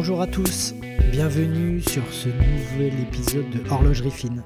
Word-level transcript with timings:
Bonjour 0.00 0.20
à 0.20 0.28
tous, 0.28 0.74
bienvenue 1.10 1.82
sur 1.82 2.04
ce 2.12 2.28
nouvel 2.28 3.00
épisode 3.00 3.50
de 3.50 3.68
Horlogerie 3.68 4.12
Fine. 4.12 4.44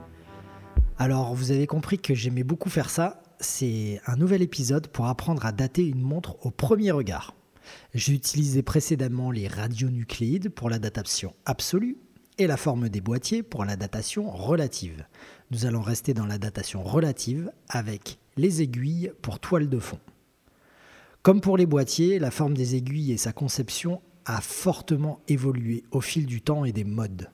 Alors, 0.96 1.34
vous 1.34 1.50
avez 1.50 1.66
compris 1.66 1.98
que 1.98 2.14
j'aimais 2.14 2.42
beaucoup 2.42 2.70
faire 2.70 2.88
ça, 2.88 3.22
c'est 3.38 4.00
un 4.06 4.16
nouvel 4.16 4.40
épisode 4.40 4.86
pour 4.86 5.08
apprendre 5.08 5.44
à 5.44 5.52
dater 5.52 5.86
une 5.86 6.00
montre 6.00 6.38
au 6.46 6.50
premier 6.50 6.90
regard. 6.90 7.34
J'ai 7.92 8.14
utilisé 8.14 8.62
précédemment 8.62 9.30
les 9.30 9.46
radionucléides 9.46 10.48
pour 10.48 10.70
la 10.70 10.78
datation 10.78 11.34
absolue 11.44 11.98
et 12.38 12.46
la 12.46 12.56
forme 12.56 12.88
des 12.88 13.02
boîtiers 13.02 13.42
pour 13.42 13.66
la 13.66 13.76
datation 13.76 14.30
relative. 14.30 15.04
Nous 15.50 15.66
allons 15.66 15.82
rester 15.82 16.14
dans 16.14 16.26
la 16.26 16.38
datation 16.38 16.82
relative 16.82 17.52
avec 17.68 18.16
les 18.38 18.62
aiguilles 18.62 19.12
pour 19.20 19.38
toile 19.38 19.68
de 19.68 19.78
fond. 19.78 20.00
Comme 21.22 21.42
pour 21.42 21.58
les 21.58 21.66
boîtiers, 21.66 22.18
la 22.18 22.30
forme 22.30 22.56
des 22.56 22.74
aiguilles 22.74 23.12
et 23.12 23.18
sa 23.18 23.34
conception 23.34 24.00
a 24.24 24.40
fortement 24.40 25.20
évolué 25.28 25.84
au 25.90 26.00
fil 26.00 26.26
du 26.26 26.40
temps 26.40 26.64
et 26.64 26.72
des 26.72 26.84
modes. 26.84 27.30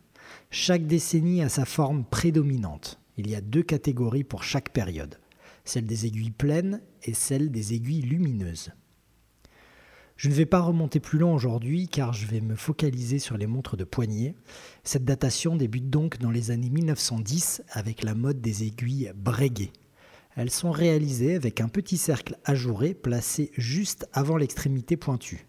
Chaque 0.50 0.86
décennie 0.86 1.42
a 1.42 1.48
sa 1.48 1.64
forme 1.64 2.04
prédominante. 2.04 3.00
Il 3.16 3.28
y 3.28 3.34
a 3.34 3.40
deux 3.40 3.62
catégories 3.62 4.24
pour 4.24 4.44
chaque 4.44 4.70
période, 4.70 5.18
celle 5.64 5.86
des 5.86 6.06
aiguilles 6.06 6.30
pleines 6.30 6.80
et 7.02 7.14
celle 7.14 7.50
des 7.50 7.74
aiguilles 7.74 8.02
lumineuses. 8.02 8.70
Je 10.16 10.28
ne 10.28 10.34
vais 10.34 10.46
pas 10.46 10.60
remonter 10.60 11.00
plus 11.00 11.18
loin 11.18 11.32
aujourd'hui 11.32 11.88
car 11.88 12.12
je 12.12 12.26
vais 12.26 12.40
me 12.40 12.56
focaliser 12.56 13.18
sur 13.18 13.36
les 13.36 13.46
montres 13.46 13.76
de 13.76 13.84
poignet. 13.84 14.34
Cette 14.82 15.04
datation 15.04 15.56
débute 15.56 15.90
donc 15.90 16.18
dans 16.18 16.30
les 16.30 16.50
années 16.50 16.70
1910 16.70 17.62
avec 17.70 18.02
la 18.02 18.14
mode 18.14 18.40
des 18.40 18.64
aiguilles 18.64 19.12
Breguet. 19.14 19.72
Elles 20.36 20.50
sont 20.50 20.70
réalisées 20.70 21.34
avec 21.34 21.60
un 21.60 21.68
petit 21.68 21.98
cercle 21.98 22.36
ajouré 22.44 22.94
placé 22.94 23.50
juste 23.56 24.08
avant 24.12 24.36
l'extrémité 24.36 24.96
pointue. 24.96 25.47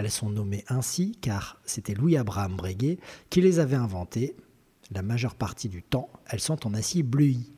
Elles 0.00 0.10
sont 0.10 0.30
nommées 0.30 0.64
ainsi 0.68 1.12
car 1.20 1.60
c'était 1.66 1.92
Louis-Abraham 1.92 2.56
Breguet 2.56 2.98
qui 3.28 3.42
les 3.42 3.58
avait 3.58 3.76
inventées. 3.76 4.34
La 4.92 5.02
majeure 5.02 5.34
partie 5.34 5.68
du 5.68 5.82
temps, 5.82 6.08
elles 6.26 6.40
sont 6.40 6.66
en 6.66 6.72
acier 6.72 7.02
bleui. 7.02 7.52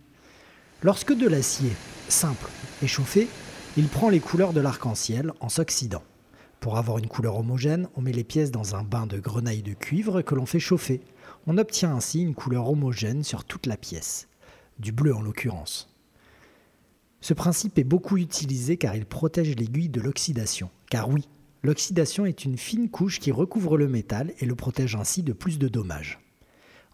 Lorsque 0.82 1.12
de 1.12 1.28
l'acier 1.28 1.70
simple 2.08 2.50
est 2.82 2.88
chauffé, 2.88 3.28
il 3.76 3.86
prend 3.86 4.08
les 4.08 4.18
couleurs 4.18 4.52
de 4.52 4.60
l'arc-en-ciel 4.60 5.32
en 5.38 5.48
s'oxydant. 5.48 6.02
Pour 6.58 6.78
avoir 6.78 6.98
une 6.98 7.06
couleur 7.06 7.36
homogène, 7.36 7.88
on 7.94 8.00
met 8.00 8.10
les 8.10 8.24
pièces 8.24 8.50
dans 8.50 8.74
un 8.74 8.82
bain 8.82 9.06
de 9.06 9.20
grenaille 9.20 9.62
de 9.62 9.74
cuivre 9.74 10.20
que 10.22 10.34
l'on 10.34 10.44
fait 10.44 10.58
chauffer. 10.58 11.00
On 11.46 11.58
obtient 11.58 11.94
ainsi 11.94 12.22
une 12.22 12.34
couleur 12.34 12.68
homogène 12.68 13.22
sur 13.22 13.44
toute 13.44 13.66
la 13.66 13.76
pièce, 13.76 14.26
du 14.80 14.90
bleu 14.90 15.14
en 15.14 15.22
l'occurrence. 15.22 15.94
Ce 17.20 17.34
principe 17.34 17.78
est 17.78 17.84
beaucoup 17.84 18.16
utilisé 18.16 18.78
car 18.78 18.96
il 18.96 19.06
protège 19.06 19.54
l'aiguille 19.54 19.90
de 19.90 20.00
l'oxydation. 20.00 20.70
Car 20.90 21.08
oui, 21.08 21.28
l'oxydation 21.62 22.27
est 22.27 22.44
une 22.44 22.58
fine 22.58 22.91
couche 22.91 23.20
qui 23.20 23.32
recouvre 23.32 23.77
le 23.77 23.88
métal 23.88 24.32
et 24.41 24.46
le 24.46 24.55
protège 24.55 24.96
ainsi 24.96 25.22
de 25.22 25.32
plus 25.32 25.58
de 25.58 25.69
dommages. 25.69 26.19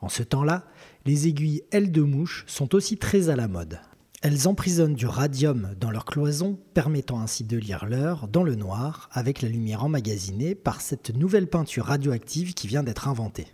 En 0.01 0.09
ce 0.09 0.23
temps-là, 0.23 0.67
les 1.07 1.27
aiguilles 1.27 1.63
ailes 1.73 1.91
de 1.91 2.03
mouche 2.03 2.45
sont 2.47 2.75
aussi 2.75 2.99
très 2.99 3.31
à 3.31 3.37
la 3.37 3.49
mode. 3.49 3.81
Elles 4.21 4.49
emprisonnent 4.49 4.95
du 4.95 5.07
radium 5.07 5.75
dans 5.81 5.91
leur 5.91 6.05
cloison, 6.05 6.59
permettant 6.75 7.21
ainsi 7.21 7.45
de 7.45 7.57
lire 7.57 7.87
l'heure 7.87 8.27
dans 8.27 8.43
le 8.43 8.57
noir 8.57 9.09
avec 9.13 9.43
la 9.43 9.49
lumière 9.49 9.85
emmagasinée 9.85 10.55
par 10.57 10.81
cette 10.81 11.15
nouvelle 11.15 11.47
peinture 11.47 11.87
radioactive 11.87 12.55
qui 12.55 12.67
vient 12.67 12.83
d'être 12.83 13.07
inventée. 13.07 13.47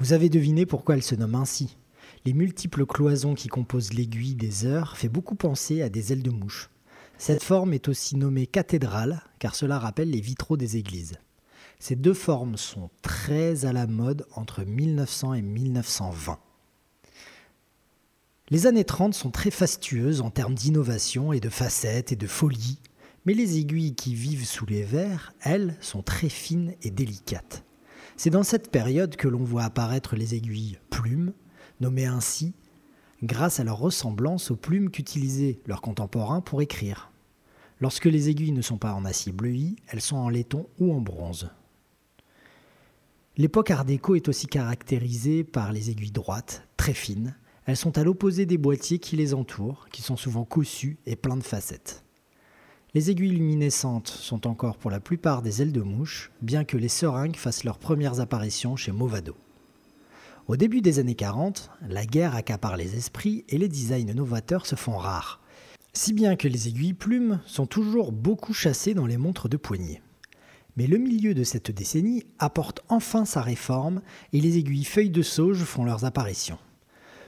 Vous 0.00 0.14
avez 0.14 0.30
deviné 0.30 0.64
pourquoi 0.64 0.96
elle 0.96 1.02
se 1.02 1.14
nomme 1.14 1.34
ainsi. 1.34 1.76
Les 2.24 2.32
multiples 2.32 2.86
cloisons 2.86 3.34
qui 3.34 3.48
composent 3.48 3.92
l'aiguille 3.92 4.34
des 4.34 4.64
heures 4.64 4.96
fait 4.96 5.10
beaucoup 5.10 5.34
penser 5.34 5.82
à 5.82 5.90
des 5.90 6.12
ailes 6.12 6.22
de 6.22 6.30
mouche. 6.30 6.70
Cette 7.26 7.42
forme 7.42 7.72
est 7.72 7.88
aussi 7.88 8.16
nommée 8.16 8.46
cathédrale 8.46 9.22
car 9.38 9.54
cela 9.54 9.78
rappelle 9.78 10.10
les 10.10 10.20
vitraux 10.20 10.58
des 10.58 10.76
églises. 10.76 11.14
Ces 11.78 11.96
deux 11.96 12.12
formes 12.12 12.58
sont 12.58 12.90
très 13.00 13.64
à 13.64 13.72
la 13.72 13.86
mode 13.86 14.26
entre 14.34 14.62
1900 14.62 15.32
et 15.32 15.40
1920. 15.40 16.38
Les 18.50 18.66
années 18.66 18.84
30 18.84 19.14
sont 19.14 19.30
très 19.30 19.50
fastueuses 19.50 20.20
en 20.20 20.28
termes 20.28 20.54
d'innovation 20.54 21.32
et 21.32 21.40
de 21.40 21.48
facettes 21.48 22.12
et 22.12 22.16
de 22.16 22.26
folie, 22.26 22.78
mais 23.24 23.32
les 23.32 23.56
aiguilles 23.56 23.94
qui 23.94 24.14
vivent 24.14 24.44
sous 24.44 24.66
les 24.66 24.82
verres, 24.82 25.32
elles, 25.40 25.78
sont 25.80 26.02
très 26.02 26.28
fines 26.28 26.74
et 26.82 26.90
délicates. 26.90 27.64
C'est 28.18 28.28
dans 28.28 28.42
cette 28.42 28.70
période 28.70 29.16
que 29.16 29.28
l'on 29.28 29.44
voit 29.44 29.64
apparaître 29.64 30.14
les 30.14 30.34
aiguilles 30.34 30.78
plumes, 30.90 31.32
nommées 31.80 32.04
ainsi 32.04 32.52
grâce 33.22 33.60
à 33.60 33.64
leur 33.64 33.78
ressemblance 33.78 34.50
aux 34.50 34.56
plumes 34.56 34.90
qu'utilisaient 34.90 35.62
leurs 35.64 35.80
contemporains 35.80 36.42
pour 36.42 36.60
écrire. 36.60 37.10
Lorsque 37.80 38.06
les 38.06 38.28
aiguilles 38.28 38.52
ne 38.52 38.62
sont 38.62 38.78
pas 38.78 38.94
en 38.94 39.04
acier 39.04 39.32
bleui, 39.32 39.76
elles 39.88 40.00
sont 40.00 40.16
en 40.16 40.28
laiton 40.28 40.66
ou 40.78 40.92
en 40.94 41.00
bronze. 41.00 41.50
L'époque 43.36 43.70
art 43.70 43.84
déco 43.84 44.14
est 44.14 44.28
aussi 44.28 44.46
caractérisée 44.46 45.42
par 45.42 45.72
les 45.72 45.90
aiguilles 45.90 46.12
droites, 46.12 46.68
très 46.76 46.94
fines, 46.94 47.34
elles 47.66 47.76
sont 47.76 47.96
à 47.96 48.04
l'opposé 48.04 48.46
des 48.46 48.58
boîtiers 48.58 48.98
qui 48.98 49.16
les 49.16 49.34
entourent, 49.34 49.88
qui 49.90 50.02
sont 50.02 50.16
souvent 50.16 50.44
cossus 50.44 50.98
et 51.06 51.16
pleins 51.16 51.36
de 51.36 51.42
facettes. 51.42 52.04
Les 52.92 53.10
aiguilles 53.10 53.30
luminescentes 53.30 54.08
sont 54.08 54.46
encore 54.46 54.76
pour 54.76 54.90
la 54.90 55.00
plupart 55.00 55.42
des 55.42 55.62
ailes 55.62 55.72
de 55.72 55.80
mouche, 55.80 56.30
bien 56.42 56.64
que 56.64 56.76
les 56.76 56.88
seringues 56.88 57.36
fassent 57.36 57.64
leurs 57.64 57.78
premières 57.78 58.20
apparitions 58.20 58.76
chez 58.76 58.92
Movado. 58.92 59.34
Au 60.46 60.56
début 60.56 60.82
des 60.82 60.98
années 60.98 61.14
40, 61.14 61.70
la 61.88 62.04
guerre 62.04 62.36
accapare 62.36 62.76
les 62.76 62.96
esprits 62.96 63.44
et 63.48 63.58
les 63.58 63.68
designs 63.68 64.14
novateurs 64.14 64.66
se 64.66 64.76
font 64.76 64.98
rares, 64.98 65.40
si 65.96 66.12
bien 66.12 66.34
que 66.34 66.48
les 66.48 66.68
aiguilles 66.68 66.92
plumes 66.92 67.40
sont 67.46 67.66
toujours 67.66 68.10
beaucoup 68.10 68.52
chassées 68.52 68.94
dans 68.94 69.06
les 69.06 69.16
montres 69.16 69.48
de 69.48 69.56
poignet. 69.56 70.02
Mais 70.76 70.88
le 70.88 70.98
milieu 70.98 71.34
de 71.34 71.44
cette 71.44 71.70
décennie 71.70 72.24
apporte 72.40 72.82
enfin 72.88 73.24
sa 73.24 73.40
réforme 73.40 74.02
et 74.32 74.40
les 74.40 74.58
aiguilles 74.58 74.84
feuilles 74.84 75.10
de 75.10 75.22
sauge 75.22 75.62
font 75.62 75.84
leurs 75.84 76.04
apparitions. 76.04 76.58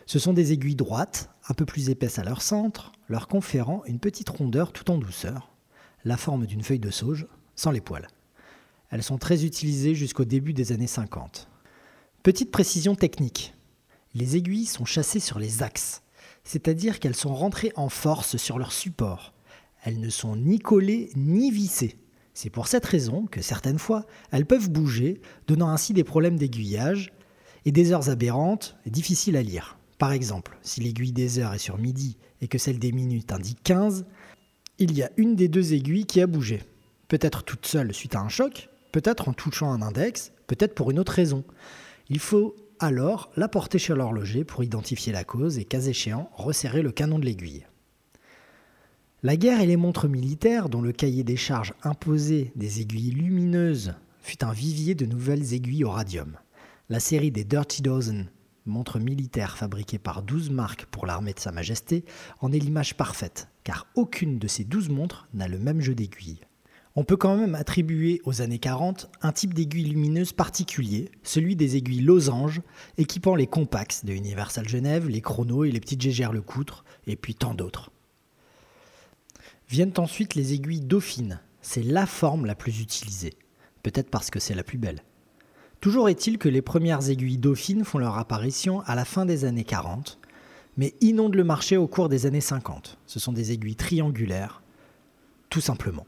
Ce 0.05 0.19
sont 0.19 0.33
des 0.33 0.53
aiguilles 0.53 0.75
droites, 0.75 1.31
un 1.49 1.55
peu 1.55 1.65
plus 1.65 1.91
épaisses 1.91 2.19
à 2.19 2.25
leur 2.25 2.43
centre, 2.43 2.93
leur 3.09 3.29
conférant 3.29 3.85
une 3.87 4.01
petite 4.01 4.29
rondeur 4.29 4.73
tout 4.73 4.91
en 4.91 4.99
douceur, 4.99 5.53
la 6.05 6.17
forme 6.17 6.47
d'une 6.47 6.63
feuille 6.63 6.81
de 6.81 6.91
sauge, 6.91 7.29
sans 7.55 7.71
les 7.71 7.81
poils. 7.81 8.09
Elles 8.91 9.03
sont 9.05 9.19
très 9.19 9.45
utilisées 9.45 9.95
jusqu'au 9.95 10.25
début 10.25 10.53
des 10.53 10.73
années 10.73 10.87
50. 10.89 11.49
Petite 12.25 12.51
précision 12.51 12.97
technique. 12.97 13.55
Les 14.15 14.37
aiguilles 14.37 14.67
sont 14.67 14.85
chassées 14.85 15.21
sur 15.21 15.39
les 15.39 15.63
axes, 15.63 16.03
c'est-à-dire 16.45 17.01
qu'elles 17.01 17.17
sont 17.17 17.35
rentrées 17.35 17.73
en 17.77 17.89
force 17.89 18.37
sur 18.37 18.59
leur 18.59 18.73
support. 18.73 19.35
Elles 19.85 20.01
ne 20.01 20.11
sont 20.11 20.37
ni 20.37 20.59
collées 20.59 21.11
ni 21.17 21.51
vissées. 21.51 21.99
C'est 22.35 22.51
pour 22.51 22.69
cette 22.69 22.85
raison 22.85 23.27
que 23.27 23.41
certaines 23.41 23.79
fois, 23.79 24.05
elles 24.31 24.47
peuvent 24.47 24.71
bouger, 24.71 25.21
donnant 25.47 25.69
ainsi 25.69 25.93
des 25.95 26.05
problèmes 26.05 26.39
d'aiguillage 26.39 27.13
et 27.65 27.73
des 27.73 27.93
heures 27.93 28.11
aberrantes 28.11 28.77
et 28.85 28.91
difficiles 28.91 29.37
à 29.37 29.43
lire. 29.43 29.79
Par 29.99 30.13
exemple, 30.13 30.59
si 30.61 30.81
l'aiguille 30.81 31.13
des 31.13 31.39
heures 31.39 31.55
est 31.55 31.59
sur 31.59 31.79
midi 31.79 32.19
et 32.43 32.49
que 32.49 32.59
celle 32.59 32.79
des 32.79 32.93
minutes 32.93 33.33
indique 33.33 33.63
15, 33.63 34.05
il 34.79 34.93
y 34.93 35.03
a 35.03 35.11
une 35.17 35.35
des 35.35 35.49
deux 35.49 35.73
aiguilles 35.73 36.05
qui 36.05 36.21
a 36.21 36.27
bougé. 36.27 36.63
Peut-être 37.09 37.43
toute 37.43 37.67
seule 37.67 37.95
suite 37.95 38.15
à 38.15 38.21
un 38.21 38.29
choc, 38.29 38.69
peut-être 38.93 39.29
en 39.29 39.33
touchant 39.33 39.73
un 39.73 39.81
index, 39.81 40.33
peut-être 40.47 40.75
pour 40.75 40.91
une 40.91 40.99
autre 40.99 41.13
raison. 41.13 41.45
Il 42.11 42.19
faut 42.19 42.55
alors 42.81 43.31
la 43.37 43.49
porter 43.49 43.79
chez 43.79 43.95
l'horloger 43.95 44.45
pour 44.45 44.65
identifier 44.65 45.13
la 45.13 45.25
cause 45.25 45.59
et, 45.59 45.65
cas 45.65 45.81
échéant, 45.81 46.31
resserrer 46.35 46.83
le 46.83 46.93
canon 46.93 47.19
de 47.19 47.25
l'aiguille. 47.25 47.67
La 49.23 49.37
guerre 49.37 49.61
et 49.61 49.67
les 49.67 49.77
montres 49.77 50.09
militaires, 50.09 50.69
dont 50.69 50.83
le 50.83 50.93
cahier 50.93 51.25
des 51.25 51.37
charges 51.37 51.75
imposait 51.83 52.53
des 52.55 52.81
aiguilles 52.81 53.11
lumineuses, 53.11 53.95
fut 54.21 54.45
un 54.45 54.53
vivier 54.53 54.95
de 54.95 55.07
nouvelles 55.07 55.55
aiguilles 55.55 55.85
au 55.85 55.91
radium. 55.91 56.37
La 56.89 57.01
série 57.01 57.31
des 57.31 57.45
Dirty 57.45 57.83
Dozen 57.83 58.31
montre 58.67 58.99
militaire 58.99 59.57
fabriquée 59.57 59.99
par 59.99 60.23
12 60.23 60.51
marques 60.51 60.87
pour 60.87 61.07
l'armée 61.07 61.33
de 61.33 61.41
Sa 61.41 61.53
Majesté, 61.53 62.05
en 62.41 62.53
est 62.53 62.59
l'image 62.59 62.97
parfaite, 62.97 63.49
car 63.65 63.87
aucune 63.95 64.39
de 64.39 64.49
ces 64.49 64.65
12 64.65 64.91
montres 64.91 65.29
n'a 65.33 65.49
le 65.49 65.59
même 65.59 65.81
jeu 65.81 65.95
d'aiguilles. 65.95 66.41
On 66.99 67.05
peut 67.05 67.19
quand 67.19 67.37
même 67.37 67.55
attribuer 67.55 68.23
aux 68.25 68.41
années 68.41 68.59
40 68.59 69.11
un 69.21 69.31
type 69.31 69.53
d'aiguille 69.53 69.85
lumineuse 69.85 70.33
particulier, 70.33 71.11
celui 71.23 71.55
des 71.55 71.77
aiguilles 71.77 72.01
losanges, 72.01 72.63
équipant 72.97 73.35
les 73.35 73.47
Compax 73.47 74.07
de 74.07 74.15
Universal 74.15 74.67
Genève, 74.67 75.07
les 75.07 75.21
Chrono 75.21 75.65
et 75.65 75.71
les 75.71 75.81
petites 75.81 76.01
Gégères 76.01 76.33
Lecoutre, 76.33 76.87
et 77.07 77.17
puis 77.17 77.35
tant 77.35 77.53
d'autres. 77.53 77.91
Viennent 79.69 79.93
ensuite 79.99 80.35
les 80.35 80.55
aiguilles 80.55 80.81
dauphines, 80.81 81.41
c'est 81.61 81.83
la 81.83 82.07
forme 82.07 82.47
la 82.47 82.55
plus 82.55 82.81
utilisée, 82.81 83.35
peut-être 83.83 84.09
parce 84.09 84.31
que 84.31 84.41
c'est 84.41 84.55
la 84.55 84.65
plus 84.65 84.79
belle. 84.79 85.03
Toujours 85.83 86.09
est-il 86.09 86.39
que 86.39 86.49
les 86.49 86.63
premières 86.63 87.11
aiguilles 87.11 87.37
dauphines 87.37 87.85
font 87.85 87.99
leur 87.99 88.17
apparition 88.17 88.81
à 88.87 88.95
la 88.95 89.05
fin 89.05 89.27
des 89.27 89.45
années 89.45 89.65
40, 89.65 90.19
mais 90.79 90.95
inondent 91.03 91.35
le 91.35 91.45
marché 91.45 91.77
au 91.77 91.89
cours 91.89 92.09
des 92.09 92.25
années 92.25 92.41
50. 92.41 92.97
Ce 93.05 93.21
sont 93.21 93.35
des 93.35 93.53
aiguilles 93.53 93.77
triangulaires, 93.77 94.63
tout 95.51 95.61
simplement. 95.61 96.07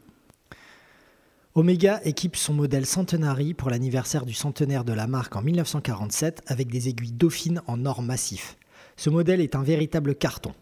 Omega 1.58 2.00
équipe 2.04 2.36
son 2.36 2.54
modèle 2.54 2.86
Centenary 2.86 3.52
pour 3.52 3.68
l'anniversaire 3.68 4.24
du 4.24 4.32
centenaire 4.32 4.84
de 4.84 4.92
la 4.92 5.08
marque 5.08 5.34
en 5.34 5.42
1947 5.42 6.42
avec 6.46 6.68
des 6.68 6.88
aiguilles 6.88 7.10
dauphines 7.10 7.62
en 7.66 7.84
or 7.84 8.00
massif. 8.00 8.56
Ce 8.96 9.10
modèle 9.10 9.40
est 9.40 9.56
un 9.56 9.64
véritable 9.64 10.14
carton. 10.14 10.54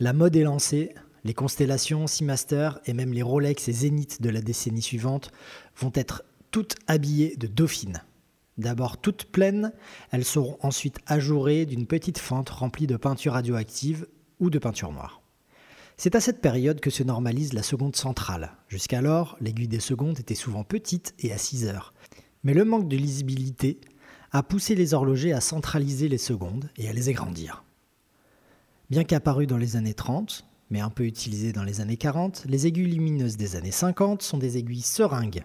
La 0.00 0.12
mode 0.12 0.36
est 0.36 0.42
lancée, 0.42 0.94
les 1.24 1.32
constellations, 1.32 2.06
Seamaster 2.06 2.72
et 2.84 2.92
même 2.92 3.14
les 3.14 3.22
Rolex 3.22 3.68
et 3.68 3.72
Zenith 3.72 4.20
de 4.20 4.28
la 4.28 4.42
décennie 4.42 4.82
suivante 4.82 5.30
vont 5.78 5.92
être 5.94 6.24
toutes 6.50 6.76
habillées 6.88 7.36
de 7.36 7.46
dauphines. 7.46 8.02
D'abord 8.58 8.98
toutes 8.98 9.24
pleines, 9.24 9.72
elles 10.10 10.26
seront 10.26 10.58
ensuite 10.60 10.98
ajourées 11.06 11.64
d'une 11.64 11.86
petite 11.86 12.18
fente 12.18 12.50
remplie 12.50 12.86
de 12.86 12.98
peinture 12.98 13.32
radioactive 13.32 14.06
ou 14.40 14.50
de 14.50 14.58
peinture 14.58 14.92
noire. 14.92 15.23
C'est 15.96 16.16
à 16.16 16.20
cette 16.20 16.40
période 16.40 16.80
que 16.80 16.90
se 16.90 17.04
normalise 17.04 17.52
la 17.52 17.62
seconde 17.62 17.94
centrale. 17.94 18.52
Jusqu'alors, 18.68 19.36
l'aiguille 19.40 19.68
des 19.68 19.80
secondes 19.80 20.18
était 20.18 20.34
souvent 20.34 20.64
petite 20.64 21.14
et 21.20 21.32
à 21.32 21.38
6 21.38 21.66
heures. 21.66 21.94
Mais 22.42 22.52
le 22.52 22.64
manque 22.64 22.88
de 22.88 22.96
lisibilité 22.96 23.80
a 24.32 24.42
poussé 24.42 24.74
les 24.74 24.92
horlogers 24.92 25.32
à 25.32 25.40
centraliser 25.40 26.08
les 26.08 26.18
secondes 26.18 26.68
et 26.76 26.88
à 26.88 26.92
les 26.92 27.08
agrandir. 27.08 27.64
Bien 28.90 29.04
qu'apparues 29.04 29.46
dans 29.46 29.56
les 29.56 29.76
années 29.76 29.94
30, 29.94 30.44
mais 30.70 30.80
un 30.80 30.90
peu 30.90 31.04
utilisées 31.04 31.52
dans 31.52 31.62
les 31.62 31.80
années 31.80 31.96
40, 31.96 32.44
les 32.48 32.66
aiguilles 32.66 32.90
lumineuses 32.90 33.36
des 33.36 33.54
années 33.54 33.70
50 33.70 34.22
sont 34.22 34.38
des 34.38 34.58
aiguilles 34.58 34.82
seringues. 34.82 35.44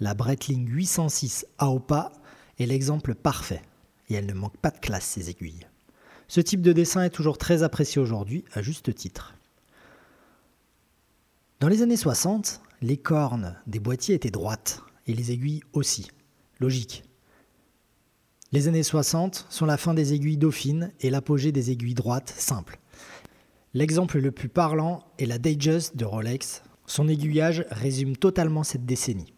La 0.00 0.14
Breitling 0.14 0.66
806 0.66 1.46
AOPA 1.58 2.12
est 2.58 2.66
l'exemple 2.66 3.14
parfait, 3.14 3.62
et 4.08 4.14
elle 4.14 4.26
ne 4.26 4.32
manque 4.32 4.56
pas 4.56 4.70
de 4.70 4.78
classe, 4.78 5.04
ces 5.04 5.28
aiguilles. 5.28 5.66
Ce 6.26 6.40
type 6.40 6.62
de 6.62 6.72
dessin 6.72 7.02
est 7.02 7.10
toujours 7.10 7.36
très 7.36 7.62
apprécié 7.62 8.00
aujourd'hui, 8.00 8.44
à 8.54 8.62
juste 8.62 8.94
titre. 8.94 9.34
Dans 11.60 11.68
les 11.68 11.82
années 11.82 11.98
60, 11.98 12.62
les 12.80 12.96
cornes 12.96 13.54
des 13.66 13.80
boîtiers 13.80 14.14
étaient 14.14 14.30
droites, 14.30 14.80
et 15.06 15.12
les 15.12 15.30
aiguilles 15.30 15.60
aussi. 15.74 16.10
Logique. 16.58 17.04
Les 18.50 18.66
années 18.66 18.82
60 18.82 19.46
sont 19.50 19.66
la 19.66 19.76
fin 19.76 19.92
des 19.92 20.14
aiguilles 20.14 20.38
dauphines 20.38 20.90
et 21.00 21.10
l'apogée 21.10 21.52
des 21.52 21.70
aiguilles 21.70 21.92
droites 21.92 22.32
simples. 22.34 22.80
L'exemple 23.74 24.20
le 24.20 24.30
plus 24.30 24.48
parlant 24.48 25.04
est 25.18 25.26
la 25.26 25.36
Datejust 25.36 25.98
de 25.98 26.06
Rolex. 26.06 26.62
Son 26.86 27.08
aiguillage 27.08 27.66
résume 27.70 28.16
totalement 28.16 28.62
cette 28.62 28.86
décennie. 28.86 29.34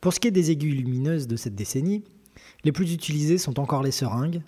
Pour 0.00 0.14
ce 0.14 0.20
qui 0.20 0.28
est 0.28 0.30
des 0.30 0.52
aiguilles 0.52 0.72
lumineuses 0.72 1.26
de 1.26 1.36
cette 1.36 1.54
décennie, 1.54 2.02
les 2.64 2.72
plus 2.72 2.94
utilisées 2.94 3.36
sont 3.36 3.60
encore 3.60 3.82
les 3.82 3.90
seringues, 3.90 4.40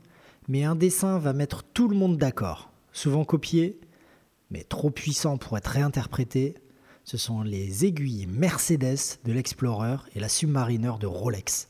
mais 0.49 0.65
un 0.65 0.75
dessin 0.75 1.19
va 1.19 1.35
mettre 1.35 1.65
tout 1.65 1.89
le 1.89 1.97
monde 1.97 2.17
d'accord. 2.17 2.71
Souvent 2.93 3.27
copié, 3.27 3.79
mais 4.51 4.65
trop 4.65 4.91
puissant 4.91 5.37
pour 5.37 5.59
être 5.59 5.69
réinterprété, 5.69 6.55
ce 7.05 7.17
sont 7.19 7.43
les 7.43 7.85
aiguilles 7.85 8.27
Mercedes 8.27 9.19
de 9.25 9.33
l'Explorer 9.33 9.97
et 10.15 10.21
la 10.21 10.29
Submariner 10.29 10.95
de 10.99 11.07
Rolex. 11.07 11.67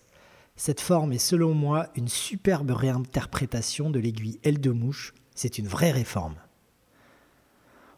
Cette 0.57 0.81
forme 0.81 1.13
est 1.13 1.19
selon 1.19 1.53
moi 1.53 1.89
une 1.97 2.09
superbe 2.09 2.71
réinterprétation 2.71 3.91
de 3.91 3.99
l'aiguille 3.99 4.39
mouche, 4.73 5.13
c'est 5.35 5.59
une 5.59 5.67
vraie 5.67 5.91
réforme. 5.91 6.37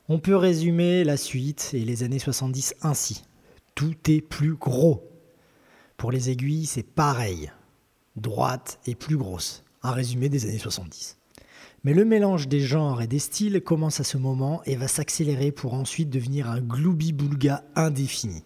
On 0.09 0.19
peut 0.19 0.37
résumer 0.37 1.05
la 1.05 1.17
suite 1.17 1.71
et 1.75 1.85
les 1.85 2.03
années 2.03 2.19
70 2.19 2.77
ainsi. 2.81 3.25
Tout 3.75 3.97
est 4.09 4.23
plus 4.23 4.55
gros. 4.55 5.07
Pour 5.97 6.11
les 6.11 6.31
aiguilles, 6.31 6.67
c'est 6.67 6.83
pareil 6.83 7.51
droite 8.17 8.79
et 8.87 8.95
plus 8.95 9.17
grosse. 9.17 9.63
Un 9.83 9.93
résumé 9.93 10.29
des 10.29 10.47
années 10.47 10.59
70. 10.59 11.19
Mais 11.85 11.95
le 11.95 12.05
mélange 12.05 12.49
des 12.49 12.61
genres 12.61 13.03
et 13.03 13.07
des 13.07 13.19
styles 13.19 13.61
commence 13.63 14.01
à 14.01 14.05
ce 14.05 14.17
moment 14.17 14.63
et 14.65 14.77
va 14.77 14.89
s'accélérer 14.89 15.53
pour 15.53 15.75
ensuite 15.75 16.11
devenir 16.11 16.51
un 16.51 16.61
gloubi-boulga 16.61 17.65
indéfini. 17.75 18.43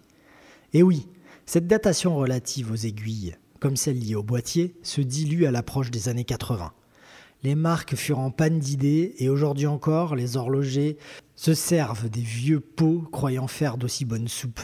Et 0.73 0.83
oui, 0.83 1.09
cette 1.47 1.67
datation 1.67 2.17
relative 2.17 2.71
aux 2.71 2.77
aiguilles, 2.77 3.37
comme 3.59 3.77
celle 3.77 3.99
liée 3.99 4.15
au 4.15 4.23
boîtier, 4.23 4.75
se 4.83 5.01
dilue 5.01 5.45
à 5.45 5.51
l'approche 5.51 5.91
des 5.91 6.09
années 6.09 6.25
80. 6.25 6.73
Les 7.43 7.55
marques 7.55 7.97
furent 7.97 8.19
en 8.19 8.31
panne 8.31 8.59
d'idées 8.59 9.15
et 9.19 9.31
aujourd'hui 9.31 9.67
encore, 9.67 10.15
les 10.15 10.37
horlogers 10.37 10.99
se 11.37 11.55
servent 11.55 12.11
des 12.11 12.21
vieux 12.21 12.61
pots 12.61 13.03
croyant 13.11 13.47
faire 13.47 13.79
d'aussi 13.79 14.05
bonne 14.05 14.29
soupe. 14.29 14.61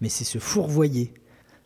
Mais 0.00 0.08
c'est 0.08 0.24
se 0.24 0.38
fourvoyer. 0.38 1.14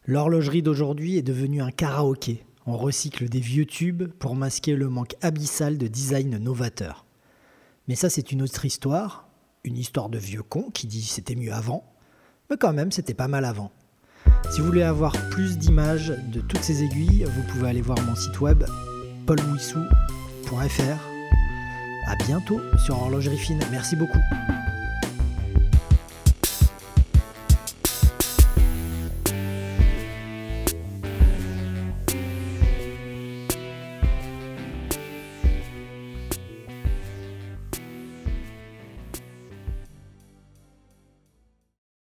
L'horlogerie 0.05 0.63
d'aujourd'hui 0.63 1.17
est 1.17 1.23
devenue 1.23 1.63
un 1.63 1.71
karaoké, 1.71 2.45
on 2.67 2.77
recycle 2.77 3.29
des 3.29 3.41
vieux 3.41 3.67
tubes 3.67 4.09
pour 4.19 4.35
masquer 4.35 4.77
le 4.77 4.89
manque 4.89 5.17
abyssal 5.21 5.79
de 5.79 5.87
design 5.89 6.39
novateur. 6.39 7.05
Mais 7.89 7.95
ça, 7.95 8.11
c'est 8.11 8.33
une 8.33 8.43
autre 8.43 8.65
histoire, 8.65 9.29
une 9.65 9.77
histoire 9.77 10.09
de 10.09 10.19
vieux 10.19 10.43
con 10.43 10.71
qui 10.73 10.87
dit 10.87 11.03
c'était 11.03 11.35
mieux 11.35 11.53
avant, 11.53 11.85
mais 12.51 12.57
quand 12.57 12.73
même, 12.73 12.93
c'était 12.93 13.15
pas 13.15 13.29
mal 13.29 13.45
avant. 13.45 13.73
Si 14.51 14.61
vous 14.61 14.67
voulez 14.67 14.83
avoir 14.83 15.13
plus 15.31 15.59
d'images 15.59 16.13
de 16.33 16.41
toutes 16.41 16.63
ces 16.63 16.83
aiguilles, 16.83 17.25
vous 17.25 17.43
pouvez 17.53 17.71
aller 17.71 17.81
voir 17.81 17.99
mon 18.03 18.15
site 18.15 18.41
web 18.41 18.65
paulwissou.fr. 19.27 21.09
A 22.09 22.17
bientôt 22.27 22.61
sur 22.85 23.01
Horlogerie 23.01 23.39
Fine. 23.39 23.61
Merci 23.71 23.97
beaucoup. 23.97 24.19